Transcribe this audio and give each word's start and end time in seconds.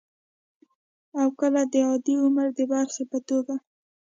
او 1.19 1.27
کله 1.39 1.61
د 1.71 1.73
عادي 1.87 2.13
عمر 2.23 2.47
د 2.57 2.59
برخې 2.71 3.03
په 3.11 3.19
توګه 3.29 3.55